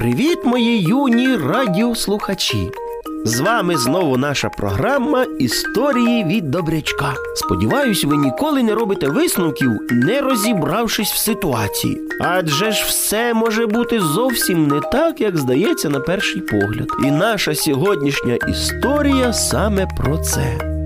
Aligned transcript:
Привіт, 0.00 0.38
мої 0.44 0.82
юні 0.82 1.36
радіослухачі! 1.36 2.70
З 3.24 3.40
вами 3.40 3.76
знову 3.76 4.16
наша 4.16 4.48
програма 4.48 5.26
Історії 5.38 6.24
від 6.24 6.50
Добрячка. 6.50 7.14
Сподіваюсь, 7.34 8.04
ви 8.04 8.16
ніколи 8.16 8.62
не 8.62 8.74
робите 8.74 9.06
висновків, 9.08 9.70
не 9.90 10.20
розібравшись 10.20 11.12
в 11.12 11.16
ситуації. 11.16 12.00
Адже 12.20 12.72
ж 12.72 12.84
все 12.86 13.34
може 13.34 13.66
бути 13.66 14.00
зовсім 14.00 14.66
не 14.66 14.80
так, 14.80 15.20
як 15.20 15.36
здається 15.36 15.88
на 15.88 16.00
перший 16.00 16.40
погляд. 16.40 16.88
І 17.04 17.10
наша 17.10 17.54
сьогоднішня 17.54 18.38
історія 18.48 19.32
саме 19.32 19.86
про 19.96 20.18
це. 20.18 20.79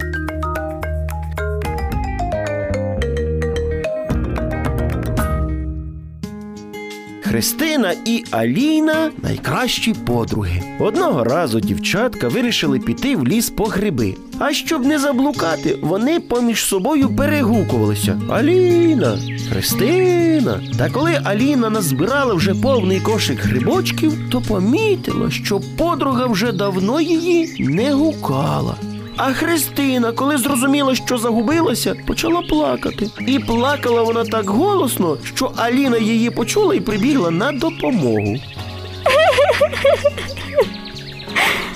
Христина 7.28 7.94
і 8.04 8.24
Аліна 8.30 9.10
найкращі 9.22 9.94
подруги. 10.06 10.62
Одного 10.80 11.24
разу 11.24 11.60
дівчатка 11.60 12.28
вирішили 12.28 12.78
піти 12.78 13.16
в 13.16 13.26
ліс 13.26 13.50
по 13.50 13.64
гриби. 13.64 14.14
А 14.38 14.52
щоб 14.52 14.86
не 14.86 14.98
заблукати, 14.98 15.78
вони 15.82 16.20
поміж 16.20 16.64
собою 16.64 17.16
перегукувалися: 17.16 18.20
Аліна, 18.30 19.18
Христина. 19.50 20.60
Та 20.78 20.90
коли 20.90 21.20
Аліна 21.24 21.70
назбирала 21.70 22.34
вже 22.34 22.54
повний 22.54 23.00
кошик 23.00 23.40
грибочків, 23.40 24.12
то 24.30 24.40
помітила, 24.40 25.30
що 25.30 25.60
подруга 25.76 26.26
вже 26.26 26.52
давно 26.52 27.00
її 27.00 27.56
не 27.58 27.92
гукала. 27.92 28.76
А 29.16 29.32
Христина, 29.32 30.12
коли 30.12 30.38
зрозуміла, 30.38 30.94
що 30.94 31.18
загубилася, 31.18 31.94
почала 32.06 32.42
плакати. 32.42 33.10
І 33.26 33.38
плакала 33.38 34.02
вона 34.02 34.24
так 34.24 34.50
голосно, 34.50 35.16
що 35.34 35.52
Аліна 35.56 35.98
її 35.98 36.30
почула 36.30 36.74
і 36.74 36.80
прибігла 36.80 37.30
на 37.30 37.52
допомогу. 37.52 38.36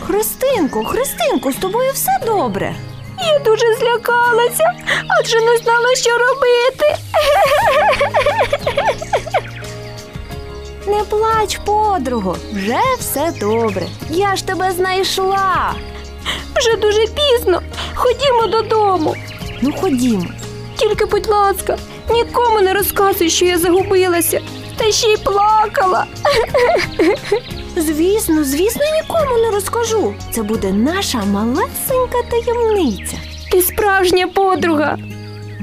Христинко, 0.06 0.84
Христинко, 0.84 1.52
з 1.52 1.56
тобою 1.56 1.90
все 1.94 2.10
добре. 2.26 2.74
Я 3.20 3.38
дуже 3.38 3.74
злякалася, 3.74 4.64
адже 5.20 5.40
не 5.40 5.58
знала, 5.58 5.94
що 5.96 6.10
робити. 6.10 6.94
Не 10.86 11.04
плач, 11.04 11.58
подруго, 11.64 12.36
вже 12.52 12.78
все 12.98 13.32
добре. 13.40 13.86
Я 14.10 14.36
ж 14.36 14.46
тебе 14.46 14.72
знайшла. 14.72 15.74
Вже 16.58 16.76
дуже 16.76 17.06
пізно. 17.06 17.62
Ходімо 17.94 18.46
додому. 18.46 19.16
Ну 19.62 19.72
ходімо. 19.72 20.26
Тільки, 20.78 21.04
будь 21.04 21.26
ласка, 21.28 21.78
нікому 22.10 22.60
не 22.60 22.74
розказуй, 22.74 23.30
що 23.30 23.44
я 23.44 23.58
загубилася. 23.58 24.40
Та 24.76 24.92
ще 24.92 25.06
й 25.06 25.16
плакала. 25.16 26.06
Звісно, 27.76 28.44
звісно, 28.44 28.82
нікому 29.02 29.38
не 29.38 29.50
розкажу. 29.50 30.14
Це 30.30 30.42
буде 30.42 30.72
наша 30.72 31.18
малесенька 31.24 32.22
таємниця. 32.30 33.16
Ти 33.52 33.62
справжня 33.62 34.26
подруга. 34.28 34.98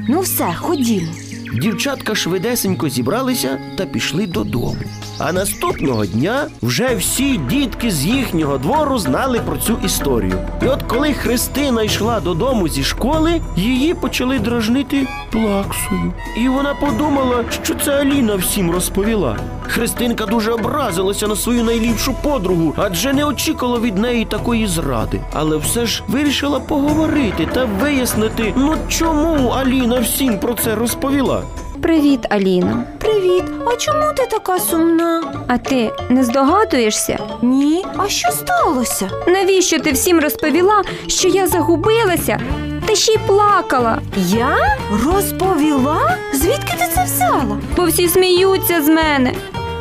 Ну 0.10 0.20
все, 0.22 0.54
ходімо. 0.60 1.12
Дівчатка 1.62 2.16
швидесенько 2.16 2.90
зібралися 2.90 3.60
та 3.78 3.86
пішли 3.86 4.28
додому. 4.28 4.76
А 5.18 5.34
наступного 5.34 6.06
дня 6.06 6.48
вже 6.62 6.96
всі 6.96 7.38
дітки 7.38 7.92
з 7.92 8.06
їхнього 8.06 8.58
двору 8.58 8.98
знали 8.98 9.40
про 9.40 9.58
цю 9.58 9.78
історію. 9.86 10.38
І 10.64 10.66
от 10.66 10.84
коли 10.84 11.14
Христина 11.14 11.84
йшла 11.84 12.20
додому 12.20 12.68
зі 12.68 12.84
школи, 12.84 13.42
її 13.56 13.94
почали 13.94 14.40
дражнити 14.40 15.08
плаксою. 15.32 16.14
І 16.38 16.48
вона 16.48 16.74
подумала, 16.74 17.44
що 17.64 17.76
це 17.76 17.92
Аліна 17.92 18.36
всім 18.36 18.72
розповіла. 18.72 19.38
Христинка 19.68 20.26
дуже 20.26 20.52
образилася 20.52 21.28
на 21.28 21.36
свою 21.36 21.64
найліпшу 21.64 22.14
подругу, 22.24 22.74
адже 22.78 23.14
не 23.14 23.26
очікувала 23.26 23.80
від 23.80 23.98
неї 23.98 24.26
такої 24.26 24.68
зради. 24.68 25.22
Але 25.34 25.58
все 25.58 25.86
ж 25.86 26.04
вирішила 26.08 26.60
поговорити 26.60 27.48
та 27.54 27.66
вияснити, 27.66 28.54
ну 28.58 28.76
чому 28.88 29.50
Аліна 29.50 30.00
всім 30.00 30.40
про 30.40 30.54
це 30.54 30.76
розповіла. 30.76 31.42
Привіт, 31.82 32.20
Аліно. 32.30 32.84
Привіт, 33.00 33.44
а 33.68 33.76
чому 33.76 34.14
ти 34.18 34.26
така 34.26 34.60
сумна? 34.60 35.24
А 35.48 35.58
ти 35.58 35.92
не 36.10 36.24
здогадуєшся? 36.24 37.20
Ні, 37.42 37.86
а 37.98 38.08
що 38.10 38.30
сталося? 38.32 39.10
Навіщо 39.28 39.80
ти 39.80 39.92
всім 39.92 40.20
розповіла, 40.20 40.82
що 41.08 41.28
я 41.28 41.48
загубилася? 41.48 42.40
Та 42.86 42.96
ще 42.96 43.12
й 43.14 43.18
плакала, 43.28 44.00
Я 44.28 44.58
розповіла? 45.06 46.18
Звідки 46.34 46.74
ти 46.80 46.86
це 46.96 47.04
взяла? 47.04 47.58
бо 47.78 47.86
всі 47.86 48.08
сміються 48.10 48.82
з 48.82 48.88
мене. 48.88 49.34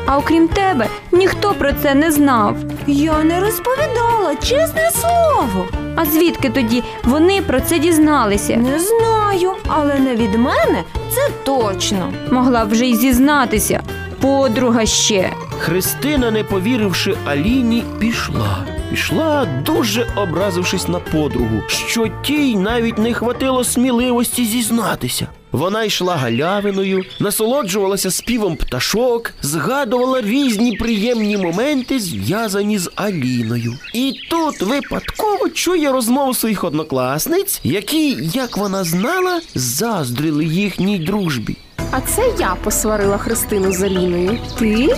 А 0.07 0.19
окрім 0.19 0.49
тебе, 0.49 0.87
ніхто 1.13 1.55
про 1.55 1.73
це 1.73 1.95
не 1.95 2.13
знав. 2.13 2.57
Я 2.87 3.23
не 3.25 3.41
розповідала, 3.41 4.35
чесне 4.43 4.91
слово. 4.91 5.67
А 5.97 6.05
звідки 6.05 6.51
тоді 6.51 6.83
вони 7.05 7.41
про 7.43 7.61
це 7.61 7.79
дізналися? 7.79 8.57
Не 8.57 8.79
знаю, 8.79 9.53
але 9.69 9.95
не 9.99 10.15
від 10.17 10.35
мене 10.35 10.85
це 11.15 11.31
точно. 11.45 12.13
Могла 12.31 12.65
б 12.65 12.69
вже 12.69 12.87
й 12.87 12.97
зізнатися. 12.97 13.81
Подруга 14.21 14.87
ще. 14.87 15.31
Христина, 15.59 16.31
не 16.31 16.45
повіривши 16.45 17.17
Аліні, 17.25 17.85
пішла. 17.99 18.67
Пішла, 18.91 19.49
дуже 19.67 20.07
образившись 20.17 20.89
на 20.89 20.99
подругу, 21.01 21.63
що 21.69 22.07
тій 22.23 22.57
навіть 22.57 22.99
не 22.99 23.15
хватило 23.15 23.65
сміливості 23.65 24.45
зізнатися. 24.45 25.27
Вона 25.53 25.85
йшла 25.85 26.17
галявиною, 26.17 27.05
насолоджувалася 27.21 28.11
співом 28.11 28.57
пташок, 28.57 29.31
згадувала 29.43 30.21
різні 30.23 30.77
приємні 30.77 31.37
моменти, 31.37 32.01
зв'язані 32.01 32.79
з 32.79 32.91
Аліною. 32.95 33.75
І 33.95 34.13
тут 34.31 34.63
випадково 34.63 35.49
чує 35.49 35.93
розмову 35.93 36.35
своїх 36.35 36.65
однокласниць, 36.65 37.61
які, 37.65 38.19
як 38.35 38.57
вона 38.57 38.85
знала, 38.85 39.41
заздрили 39.55 40.45
їхній 40.45 40.99
дружбі. 40.99 41.57
А 41.91 42.01
це 42.01 42.33
я 42.39 42.57
посварила 42.65 43.19
Христину 43.19 43.73
з 43.73 43.83
Аліною. 43.83 44.39
Ти? 44.59 44.89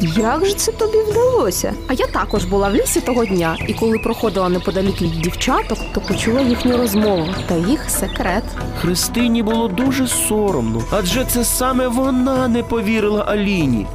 Як 0.00 0.46
же 0.46 0.54
це 0.54 0.72
тобі 0.72 0.98
вдалося? 0.98 1.74
А 1.88 1.92
я 1.92 2.06
також 2.06 2.44
була 2.44 2.68
в 2.68 2.74
лісі 2.74 3.00
того 3.00 3.24
дня, 3.24 3.56
і 3.68 3.74
коли 3.74 3.98
проходила 3.98 4.48
неподалік 4.48 5.02
від 5.02 5.20
дівчаток, 5.20 5.78
то 5.94 6.00
почула 6.00 6.40
їхню 6.40 6.76
розмову 6.76 7.28
та 7.48 7.54
їх 7.54 7.90
секрет. 7.90 8.44
Христині 8.80 9.42
було 9.42 9.68
дуже 9.68 10.06
соромно, 10.06 10.82
адже 10.90 11.24
це 11.24 11.44
саме 11.44 11.88
вона 11.88 12.48
не 12.48 12.62
повірила 12.62 13.24
Аліні. 13.28 13.86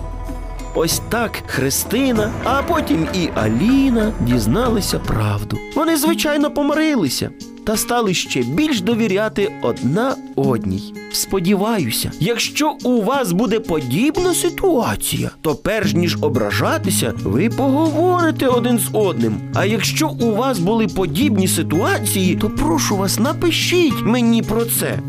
Ось 0.75 1.01
так 1.09 1.31
Христина, 1.47 2.31
а 2.43 2.61
потім 2.61 3.07
і 3.13 3.29
Аліна 3.35 4.13
дізналися 4.19 4.99
правду. 4.99 5.57
Вони, 5.75 5.97
звичайно, 5.97 6.51
помирилися 6.51 7.29
та 7.63 7.77
стали 7.77 8.13
ще 8.13 8.43
більш 8.43 8.81
довіряти 8.81 9.51
одна 9.61 10.15
одній. 10.35 10.93
Сподіваюся, 11.11 12.11
якщо 12.19 12.75
у 12.83 13.01
вас 13.01 13.31
буде 13.31 13.59
подібна 13.59 14.33
ситуація, 14.33 15.31
то 15.41 15.55
перш 15.55 15.93
ніж 15.93 16.17
ображатися, 16.21 17.13
ви 17.23 17.49
поговорите 17.49 18.47
один 18.47 18.79
з 18.79 18.89
одним. 18.93 19.35
А 19.53 19.65
якщо 19.65 20.09
у 20.09 20.35
вас 20.35 20.59
були 20.59 20.87
подібні 20.87 21.47
ситуації, 21.47 22.35
то 22.35 22.49
прошу 22.49 22.97
вас, 22.97 23.19
напишіть 23.19 24.01
мені 24.01 24.41
про 24.41 24.65
це. 24.65 24.99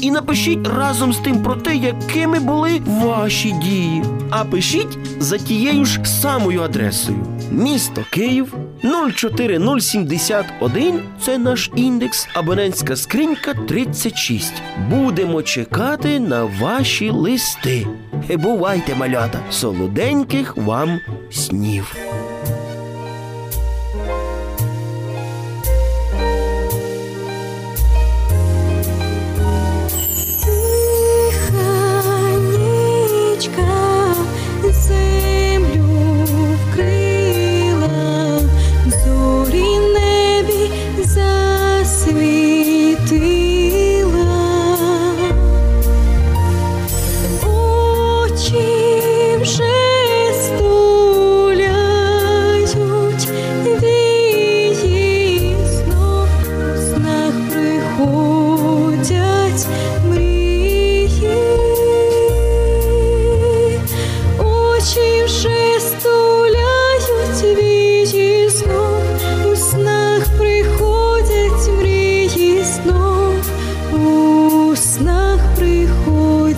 І 0.00 0.10
напишіть 0.10 0.68
разом 0.68 1.12
з 1.12 1.18
тим 1.18 1.42
про 1.42 1.54
те, 1.54 1.76
якими 1.76 2.40
були 2.40 2.80
ваші 2.86 3.52
дії. 3.52 4.02
А 4.30 4.44
пишіть 4.44 4.98
за 5.18 5.38
тією 5.38 5.84
ж 5.84 6.00
самою 6.04 6.62
адресою: 6.62 7.18
місто 7.50 8.04
Київ 8.10 8.54
04071 8.84 11.02
це 11.20 11.38
наш 11.38 11.70
індекс, 11.76 12.28
абонентська 12.34 12.96
скринька 12.96 13.54
36. 13.54 14.52
Будемо 14.90 15.42
чекати 15.42 16.20
на 16.20 16.44
ваші 16.44 17.10
листи. 17.10 17.86
Бувайте, 18.30 18.94
малята, 18.94 19.38
солоденьких 19.50 20.56
вам 20.56 21.00
снів. 21.30 21.96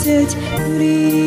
찢으리 0.04 1.23